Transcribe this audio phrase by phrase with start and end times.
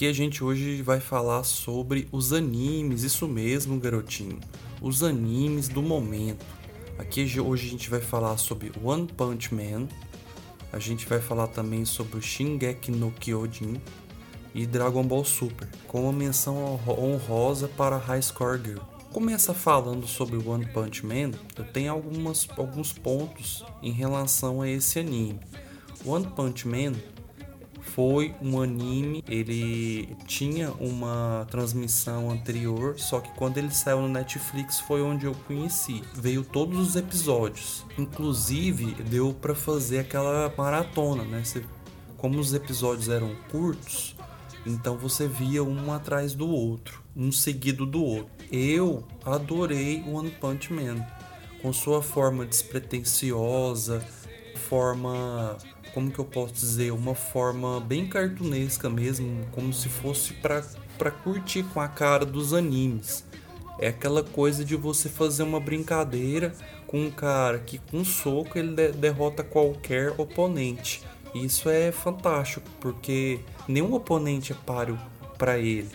[0.00, 4.40] Aqui a gente hoje vai falar sobre os animes, isso mesmo, garotinho.
[4.80, 6.42] Os animes do momento.
[6.98, 9.88] Aqui hoje a gente vai falar sobre One Punch Man.
[10.72, 13.78] A gente vai falar também sobre Shingeki no Kyojin
[14.54, 18.80] e Dragon Ball Super, com uma menção honrosa para High Score Girl.
[19.12, 24.98] Começa falando sobre One Punch Man, eu tenho algumas, alguns pontos em relação a esse
[24.98, 25.38] anime.
[26.06, 26.94] One Punch Man
[27.80, 34.80] foi um anime, ele tinha uma transmissão anterior, só que quando ele saiu no Netflix
[34.80, 36.02] foi onde eu conheci.
[36.14, 41.42] Veio todos os episódios, inclusive deu para fazer aquela maratona, né?
[41.44, 41.64] Você,
[42.16, 44.14] como os episódios eram curtos,
[44.66, 48.30] então você via um atrás do outro, um seguido do outro.
[48.52, 51.04] Eu adorei One Punch Man,
[51.62, 54.04] com sua forma despretensiosa,
[54.70, 55.58] forma
[55.92, 61.64] como que eu posso dizer, uma forma bem cartunesca mesmo, como se fosse para curtir
[61.64, 63.24] com a cara dos animes.
[63.80, 66.54] É aquela coisa de você fazer uma brincadeira
[66.86, 71.02] com um cara que com um soco ele de derrota qualquer oponente.
[71.34, 74.98] Isso é fantástico, porque nenhum oponente é páreo
[75.36, 75.90] para ele.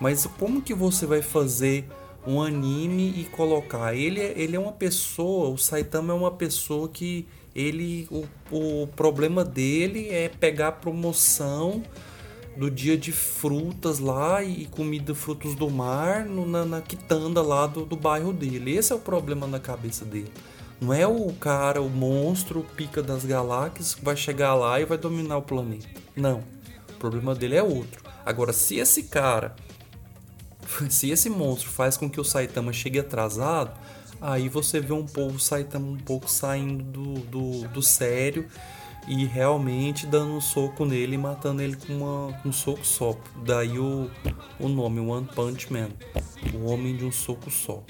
[0.00, 1.86] Mas como que você vai fazer
[2.26, 3.94] um anime e colocar?
[3.94, 8.86] Ele, é, ele é uma pessoa, o Saitama é uma pessoa que ele o, o
[8.88, 11.82] problema dele é pegar a promoção
[12.56, 17.66] do dia de frutas lá e comida frutos do mar no, na, na quitanda lá
[17.66, 18.76] do, do bairro dele.
[18.76, 20.32] Esse é o problema na cabeça dele.
[20.80, 24.84] Não é o cara, o monstro, o pica das galáxias que vai chegar lá e
[24.84, 25.88] vai dominar o planeta.
[26.16, 26.44] Não.
[26.90, 28.02] O problema dele é outro.
[28.24, 29.54] Agora, se esse cara,
[30.88, 33.72] se esse monstro faz com que o Saitama chegue atrasado,
[34.24, 38.48] aí você vê um povo Saitama um pouco saindo do, do, do sério
[39.06, 43.14] e realmente dando um soco nele e matando ele com uma, um soco só.
[43.44, 44.10] Daí o,
[44.58, 45.90] o nome, One Punch Man.
[46.54, 47.84] O homem de um soco só.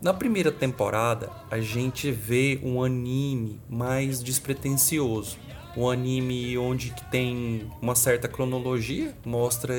[0.00, 5.38] Na primeira temporada, a gente vê um anime mais despretensioso.
[5.76, 9.74] Um anime onde tem uma certa cronologia, mostra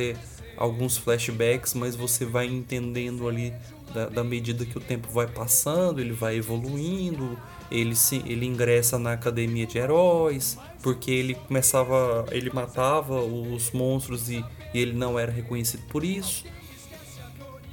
[0.57, 3.53] alguns flashbacks, mas você vai entendendo ali
[3.94, 7.38] da, da, medida que o tempo vai passando, ele vai evoluindo,
[7.70, 14.30] ele se, ele ingressa na academia de heróis, porque ele começava, ele matava os monstros
[14.30, 14.44] e,
[14.74, 16.46] e ele não era reconhecido por isso.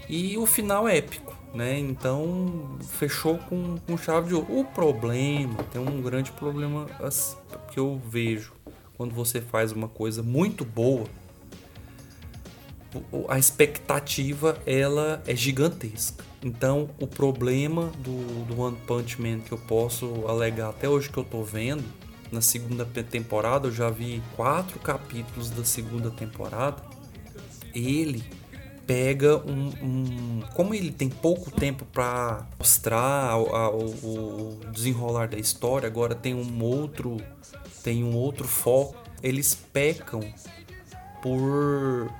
[0.09, 1.79] E o final é épico né?
[1.79, 4.61] Então fechou com, com chave de ouro.
[4.61, 6.87] O problema, tem um grande problema
[7.71, 8.53] que eu vejo
[8.97, 11.07] quando você faz uma coisa muito boa,
[13.29, 16.25] a expectativa ela é gigantesca.
[16.43, 21.19] Então o problema do, do One Punch Man que eu posso alegar até hoje que
[21.19, 21.85] eu tô vendo
[22.33, 26.81] na segunda temporada, eu já vi quatro capítulos da segunda temporada.
[27.75, 28.23] Ele
[28.87, 35.87] pega um, um, como ele tem pouco tempo para mostrar o, o, desenrolar da história
[35.87, 37.17] agora tem um outro
[37.85, 40.21] tem um outro foco eles pecam
[41.23, 42.11] por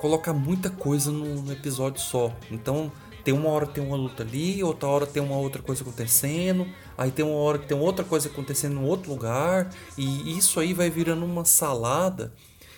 [0.00, 2.90] colocar muita coisa no, no episódio só então
[3.22, 6.66] tem uma hora tem uma luta ali outra hora tem uma outra coisa acontecendo
[6.96, 10.72] aí tem uma hora que tem outra coisa acontecendo em outro lugar e isso aí
[10.72, 12.32] vai virando uma salada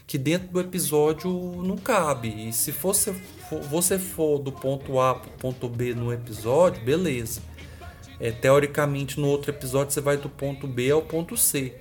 [0.07, 1.31] que dentro do episódio
[1.65, 2.49] não cabe.
[2.49, 3.15] E se fosse,
[3.71, 7.41] você for do ponto A para o ponto B no episódio, beleza.
[8.21, 11.75] É, teoricamente, no outro episódio, você vai do ponto B ao ponto C.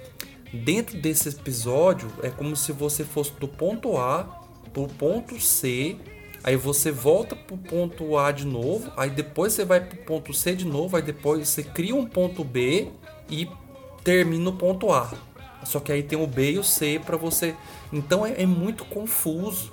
[0.54, 4.41] Dentro desse episódio, é como se você fosse do ponto A
[4.74, 5.98] para o ponto C,
[6.44, 10.04] aí você volta para o ponto A de novo, aí depois você vai para o
[10.04, 12.90] ponto C de novo, aí depois você cria um ponto B
[13.30, 13.48] e
[14.04, 15.14] termina o ponto A.
[15.64, 17.56] Só que aí tem o B e o C para você.
[17.92, 19.72] Então é, é, muito confuso.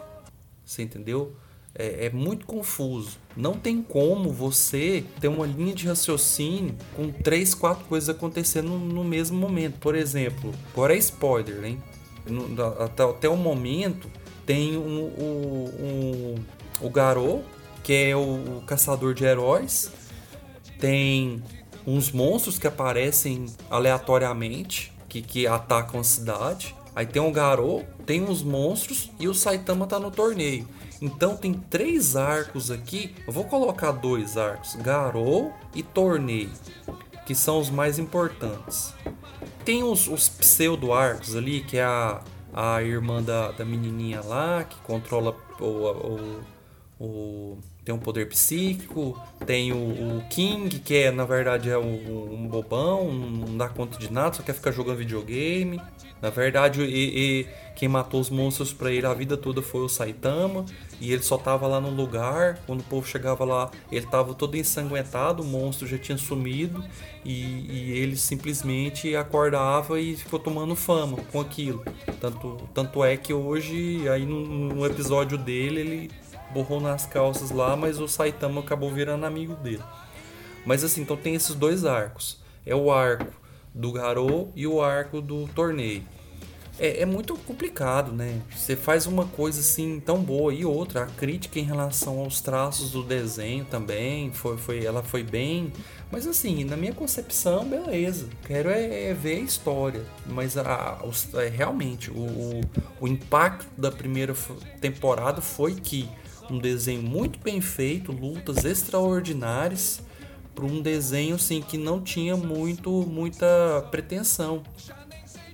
[0.65, 1.35] Você entendeu?
[1.75, 3.19] É, é, muito confuso.
[3.37, 9.05] Não tem como você ter uma linha de raciocínio com três, quatro coisas acontecendo no,
[9.05, 9.79] mesmo momento.
[9.79, 11.83] Por exemplo, agora é spoiler, hein?
[12.79, 14.11] Até, até o momento
[14.49, 16.35] tem um, um, um,
[16.81, 17.45] o Garou,
[17.85, 19.93] que é o, o caçador de heróis.
[20.81, 21.43] Tem
[21.87, 26.75] uns monstros que aparecem aleatoriamente que, que atacam a cidade.
[26.97, 30.67] Aí tem o Garou, tem os monstros e o Saitama tá no torneio.
[30.99, 33.15] Então tem três arcos aqui.
[33.27, 36.51] Eu vou colocar dois arcos: Garou e Torneio,
[37.27, 38.95] que são os mais importantes.
[39.63, 42.23] Tem os, os pseudo arcos ali, que é a,
[42.53, 46.41] a irmã da, da menininha lá, que controla o, o,
[46.99, 52.35] o tem um poder psíquico, tem o, o, King, que é na verdade é um,
[52.35, 55.81] um, bobão, não dá conta de nada, só quer ficar jogando videogame.
[56.21, 59.89] Na verdade, e, e quem matou os monstros para ele a vida toda foi o
[59.89, 60.67] Saitama,
[61.01, 64.55] e ele só tava lá no lugar, quando o povo chegava lá, ele tava todo
[64.55, 66.85] ensanguentado, o monstro já tinha sumido,
[67.25, 67.33] e,
[67.71, 71.83] e ele simplesmente acordava e ficou tomando fama com aquilo.
[72.21, 74.45] Tanto, tanto é que hoje, aí no,
[74.75, 76.11] no episódio dele, ele
[76.53, 79.83] borrou nas calças lá, mas o Saitama acabou virando amigo dele.
[80.65, 82.39] Mas assim, então tem esses dois arcos.
[82.67, 83.33] É o arco
[83.75, 86.03] do Garou e o arco do torneio.
[86.79, 88.41] É, é, muito complicado, né?
[88.55, 91.03] Você faz uma coisa assim tão boa e outra.
[91.03, 95.73] A crítica em relação aos traços do desenho também foi, foi ela foi bem.
[96.11, 98.29] Mas assim, na minha concepção, beleza.
[98.47, 100.05] Quero é, é ver a história.
[100.25, 102.61] Mas a, os, é, realmente o, o,
[103.01, 104.35] o impacto da primeira
[104.81, 106.09] temporada foi que
[106.51, 110.03] um desenho muito bem feito, lutas extraordinárias
[110.55, 114.63] para um desenho assim que não tinha muito muita pretensão,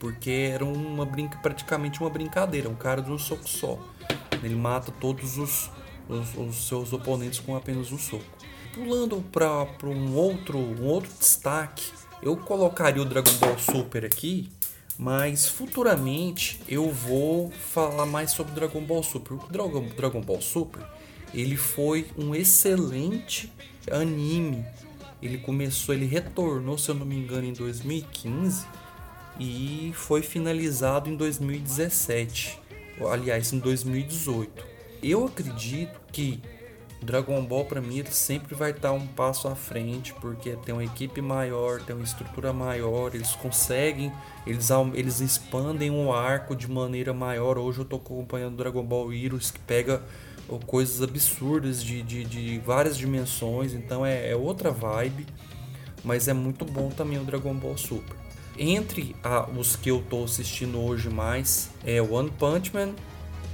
[0.00, 3.78] porque era uma brinca praticamente uma brincadeira, um cara de um soco só.
[4.42, 5.70] Ele mata todos os,
[6.08, 8.24] os, os seus oponentes com apenas um soco.
[8.72, 11.84] Pulando para um outro um outro destaque,
[12.22, 14.50] eu colocaria o Dragon Ball Super aqui,
[14.98, 19.34] mas futuramente eu vou falar mais sobre Dragon Ball Super.
[19.34, 20.82] O Dragon, Dragon Ball Super
[21.32, 23.52] ele foi um excelente
[23.90, 24.64] anime
[25.24, 28.66] ele começou, ele retornou, se eu não me engano, em 2015
[29.40, 32.60] e foi finalizado em 2017.
[33.10, 34.66] Aliás, em 2018.
[35.02, 36.42] Eu acredito que
[37.04, 40.84] Dragon Ball para mim ele sempre vai estar um passo à frente porque tem uma
[40.84, 44.12] equipe maior, tem uma estrutura maior, eles conseguem,
[44.46, 47.58] eles, eles expandem o arco de maneira maior.
[47.58, 50.02] Hoje eu tô acompanhando Dragon Ball Heroes que pega
[50.48, 55.26] ou coisas absurdas de, de, de várias dimensões, então é, é, outra vibe,
[56.02, 58.16] mas é muito bom também o Dragon Ball Super.
[58.58, 62.94] Entre a, os que eu estou assistindo hoje mais é One Punch Man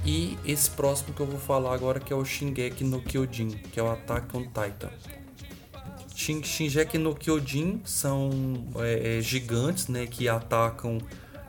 [0.05, 3.79] e esse próximo que eu vou falar agora que é o Shingeki no Kyojin, que
[3.79, 4.91] é o Attack on Titan.
[6.15, 8.31] Shin, Shingeki no Kyojin são
[8.77, 10.99] é, é, gigantes né, que atacam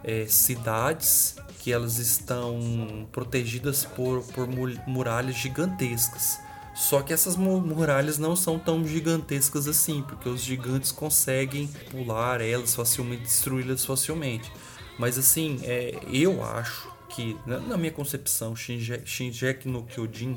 [0.04, 4.48] é, cidades que elas estão protegidas por, por
[4.86, 6.38] muralhas gigantescas.
[6.74, 12.74] Só que essas muralhas não são tão gigantescas assim, porque os gigantes conseguem pular elas
[12.74, 14.50] facilmente, destruí-las facilmente.
[14.98, 20.36] Mas assim, é, eu acho que, na, minha concepção, Shinje, Shinjek no Kyojin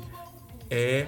[0.70, 1.06] é.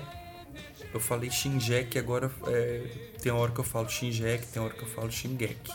[0.92, 2.80] Eu falei Shinjek, agora é,
[3.20, 5.70] tem hora que eu falo Shinjek, tem hora que eu falo Shingeki.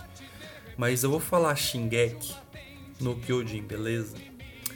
[0.76, 2.36] Mas eu vou falar Shingeki
[3.00, 4.18] no Kyojin, beleza?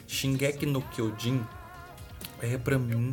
[0.06, 1.44] Shingeki no Kyojin
[2.40, 3.12] é para mim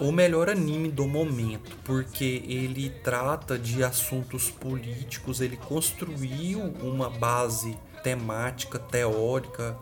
[0.00, 7.76] o melhor anime do momento, porque ele trata de assuntos políticos, ele construiu uma base
[8.02, 9.76] temática, teórica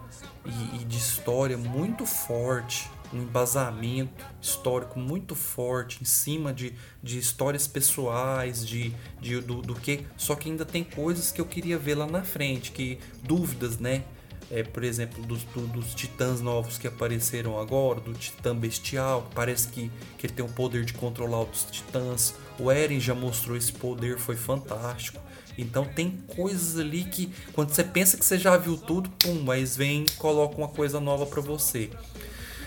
[0.44, 7.16] e, e de história muito forte, um embasamento histórico muito forte em cima de, de
[7.16, 10.04] histórias pessoais, de, de do, do que.
[10.16, 14.04] Só que ainda tem coisas que eu queria ver lá na frente, que dúvidas, né?
[14.50, 19.68] É, por exemplo, dos, do, dos titãs novos que apareceram agora, do titã bestial, parece
[19.68, 22.34] que, que ele tem o poder de controlar os titãs.
[22.58, 25.20] O Eren já mostrou esse poder, foi fantástico.
[25.56, 29.76] Então tem coisas ali que quando você pensa que você já viu tudo, pum, mas
[29.76, 31.90] vem coloca uma coisa nova para você.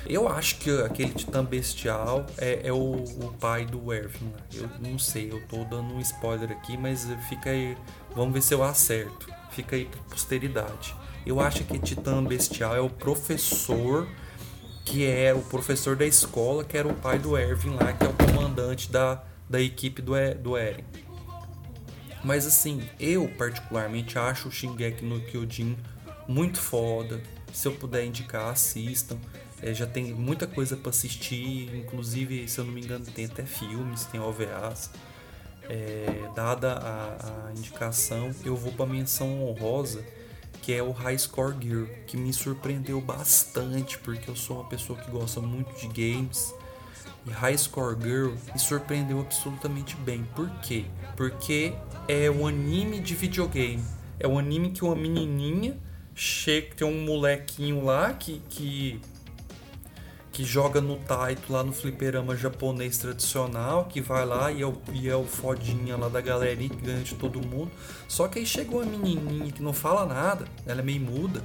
[0.05, 4.33] Eu acho que aquele titã bestial é, é o, o, pai do Erwin.
[4.53, 7.77] Eu não sei, eu tô dando um spoiler aqui, mas fica aí.
[8.15, 9.31] Vamos ver se eu acerto.
[9.51, 10.95] Fica aí pra posteridade.
[11.25, 14.07] Eu acho que Titã Bestial é o professor
[14.83, 18.09] que é o professor da escola, que era o pai do Erwin lá, que é
[18.09, 20.83] o comandante da, da equipe do, do Eren.
[22.23, 25.77] Mas assim, eu particularmente acho o Shingeki no Kyojin
[26.27, 27.21] muito foda.
[27.53, 29.17] Se eu puder indicar, assistam.
[29.61, 33.43] É, já tem muita coisa para assistir, inclusive, se eu não me engano, tem até
[33.43, 34.91] filmes, tem OVAs.
[35.69, 40.03] É, dada a, a indicação, eu vou para menção honrosa
[40.61, 44.97] que é o High Score Gear, que me surpreendeu bastante, porque eu sou uma pessoa
[44.99, 46.53] que gosta muito de games.
[47.25, 50.23] E High Score Girl me surpreendeu absolutamente bem.
[50.35, 50.85] Por quê?
[51.15, 51.73] Porque
[52.07, 53.83] é um anime de videogame.
[54.19, 55.77] É um anime que uma menininha
[56.13, 59.01] chega, tem um molequinho lá que, que
[60.41, 64.75] que joga no Taito lá no fliperama japonês tradicional, que vai lá e é, o,
[64.91, 67.71] e é o fodinha lá da galerinha que ganha de todo mundo.
[68.07, 71.43] Só que aí chegou a menininha que não fala nada, ela é meio muda.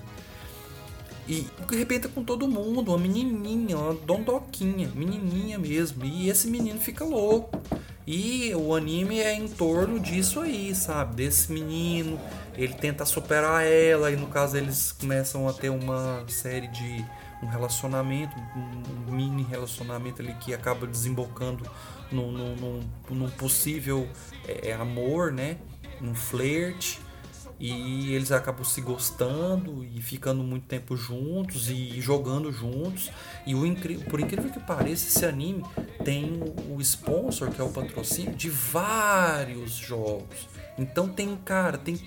[1.28, 6.02] E arrebenta com todo mundo, uma menininha, uma dondoquinha, menininha mesmo.
[6.02, 7.60] E esse menino fica louco.
[8.06, 11.16] E o anime é em torno disso aí, sabe?
[11.16, 12.18] Desse menino,
[12.56, 17.04] ele tenta superar ela, e no caso eles começam a ter uma série de
[17.42, 21.68] um relacionamento, um mini relacionamento ali que acaba desembocando
[22.10, 24.08] num, num, num possível
[24.46, 25.58] é, amor, né?
[26.00, 27.00] Um flerte
[27.58, 33.10] e eles acabam se gostando e ficando muito tempo juntos e jogando juntos.
[33.46, 33.60] E o
[34.10, 35.64] por incrível que pareça, esse anime
[36.04, 40.48] tem o sponsor, que é o patrocínio, de vários jogos.
[40.78, 41.98] Então tem, cara, tem.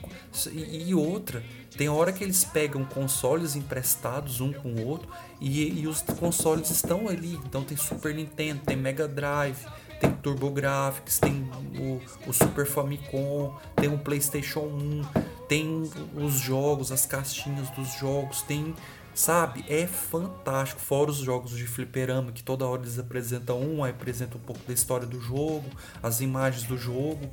[0.54, 1.44] E outra,
[1.76, 5.10] tem hora que eles pegam consoles emprestados um com o outro
[5.42, 7.40] e, e os consoles estão ali.
[7.46, 9.66] Então tem Super Nintendo, tem Mega Drive,
[10.00, 15.02] tem TurboGrafx, tem o, o Super Famicom, tem o PlayStation 1,
[15.50, 18.74] tem os jogos, as caixinhas dos jogos, tem.
[19.14, 19.66] Sabe?
[19.68, 20.80] É fantástico.
[20.80, 24.62] Fora os jogos de fliperama, que toda hora eles apresentam um, aí apresentam um pouco
[24.66, 25.66] da história do jogo,
[26.02, 27.30] as imagens do jogo.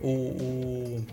[0.00, 1.06] o, o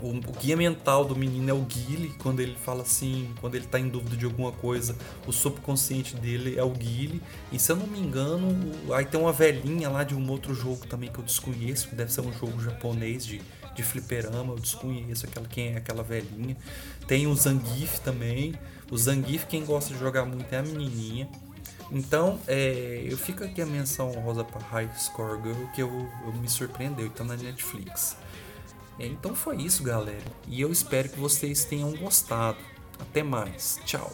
[0.00, 3.66] o, o, guia mental do menino é o Guile, quando ele fala assim, quando ele
[3.66, 7.20] tá em dúvida de alguma coisa, o subconsciente dele é o Guile.
[7.50, 10.86] E se eu não me engano, aí tem uma velhinha lá de um outro jogo
[10.86, 13.40] também que eu desconheço, que deve ser um jogo japonês de,
[13.74, 16.56] de fliperama, eu desconheço aquela, quem é aquela velhinha.
[17.06, 18.54] Tem o Zangief também.
[18.90, 21.28] O Zangief, quem gosta de jogar muito é a menininha.
[21.90, 26.32] Então, é, eu fico aqui a menção rosa para High Score Girl, que eu, eu
[26.34, 28.16] me surpreendeu, está na Netflix.
[28.98, 30.24] É, então foi isso, galera.
[30.46, 32.58] E eu espero que vocês tenham gostado.
[32.98, 33.80] Até mais.
[33.84, 34.12] Tchau.